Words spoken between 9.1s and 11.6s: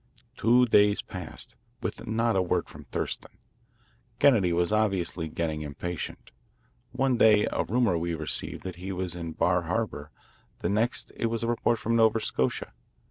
in Bar Harbour; the next it was a